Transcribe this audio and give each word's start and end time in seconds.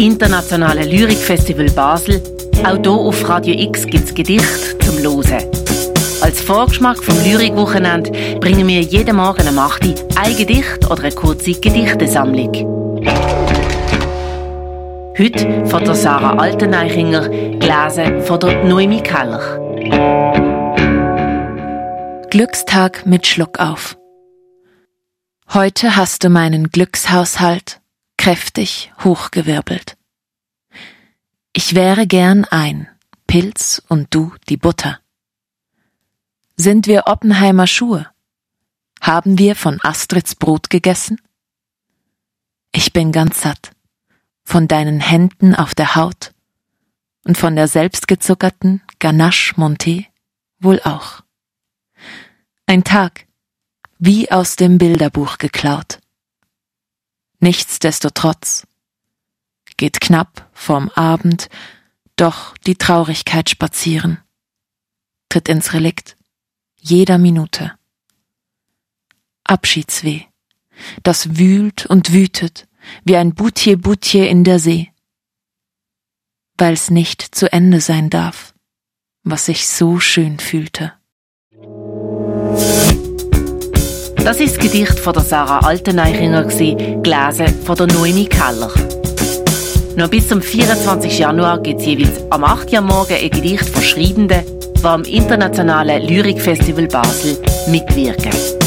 internationalen 0.00 0.88
Lyrikfestival 0.88 1.70
Basel. 1.70 2.22
Auch 2.64 2.78
hier 2.82 2.90
auf 2.90 3.28
Radio 3.28 3.54
X 3.54 3.84
gibt 3.86 4.08
es 4.08 4.14
Gedichte 4.14 4.78
zum 4.78 5.02
Losen. 5.02 5.40
Als 6.22 6.40
Vorgeschmack 6.40 7.02
vom 7.02 7.14
Lyrikwochenende 7.22 8.10
bringen 8.40 8.66
wir 8.66 8.80
jeden 8.80 9.16
Morgen 9.16 9.46
am 9.46 9.58
8 9.58 9.86
Uhr 9.86 9.94
ein 10.16 10.36
Gedicht 10.36 10.90
oder 10.90 11.02
eine 11.02 11.12
kurze 11.12 11.52
Gedichtesammlung. 11.52 12.52
Heute 15.18 15.66
von 15.66 15.84
der 15.84 15.94
Sarah 15.94 16.38
Alteneichinger, 16.38 17.28
gelesen 17.28 18.22
von 18.22 18.40
der 18.40 18.64
Noemi 18.64 19.02
Keller. 19.02 19.58
Glückstag 22.30 23.04
mit 23.04 23.26
Schluck 23.26 23.58
auf. 23.58 23.98
Heute 25.52 25.96
hast 25.96 26.24
du 26.24 26.30
meinen 26.30 26.70
Glückshaushalt 26.70 27.79
kräftig 28.20 28.92
hochgewirbelt. 29.02 29.96
Ich 31.54 31.74
wäre 31.74 32.06
gern 32.06 32.44
ein 32.44 32.86
Pilz 33.26 33.80
und 33.88 34.14
du 34.14 34.34
die 34.50 34.58
Butter. 34.58 35.00
Sind 36.54 36.86
wir 36.86 37.06
Oppenheimer 37.06 37.66
Schuhe? 37.66 38.10
Haben 39.00 39.38
wir 39.38 39.56
von 39.56 39.80
Astrids 39.82 40.34
Brot 40.34 40.68
gegessen? 40.68 41.18
Ich 42.72 42.92
bin 42.92 43.10
ganz 43.10 43.40
satt 43.40 43.70
von 44.44 44.68
deinen 44.68 45.00
Händen 45.00 45.54
auf 45.54 45.74
der 45.74 45.96
Haut 45.96 46.34
und 47.24 47.38
von 47.38 47.56
der 47.56 47.68
selbstgezuckerten 47.68 48.82
Ganache 48.98 49.54
Monté 49.54 50.04
wohl 50.58 50.82
auch. 50.82 51.22
Ein 52.66 52.84
Tag, 52.84 53.26
wie 53.98 54.30
aus 54.30 54.56
dem 54.56 54.76
Bilderbuch 54.76 55.38
geklaut. 55.38 55.99
Nichtsdestotrotz 57.40 58.66
geht 59.78 60.00
knapp 60.00 60.48
vorm 60.52 60.90
Abend 60.90 61.48
doch 62.16 62.56
die 62.58 62.76
Traurigkeit 62.76 63.48
spazieren, 63.48 64.18
tritt 65.30 65.48
ins 65.48 65.72
Relikt 65.72 66.16
jeder 66.76 67.16
Minute. 67.16 67.72
Abschiedsweh, 69.44 70.24
das 71.02 71.38
wühlt 71.38 71.86
und 71.86 72.12
wütet 72.12 72.68
wie 73.04 73.16
ein 73.16 73.34
Boutier 73.34 74.28
in 74.28 74.44
der 74.44 74.58
See, 74.58 74.92
weil's 76.58 76.90
nicht 76.90 77.22
zu 77.22 77.50
Ende 77.50 77.80
sein 77.80 78.10
darf, 78.10 78.54
was 79.22 79.46
sich 79.46 79.66
so 79.66 79.98
schön 79.98 80.38
fühlte. 80.38 80.99
Das 84.24 84.38
ist 84.38 84.56
das 84.56 84.62
Gedicht 84.62 84.98
von 84.98 85.12
der 85.14 85.22
Sarah 85.22 85.60
Alteneichinger, 85.60 86.44
gelesen 86.44 87.46
von 87.64 87.76
der 87.76 87.86
Noemi 87.86 88.26
Keller. 88.26 88.70
Noch 89.96 90.08
bis 90.08 90.28
zum 90.28 90.42
24. 90.42 91.18
Januar 91.18 91.58
gibt 91.60 91.80
es 91.80 91.86
jeweils 91.86 92.20
am 92.30 92.44
8. 92.44 92.72
Uhr 92.72 92.80
morgen 92.82 93.14
ein 93.14 93.30
Gedicht 93.30 93.68
von 93.68 93.82
Schreibenden, 93.82 94.42
die 94.76 94.84
am 94.84 95.02
Internationalen 95.04 96.06
Lyrikfestival 96.06 96.86
Basel 96.86 97.38
mitwirken. 97.68 98.59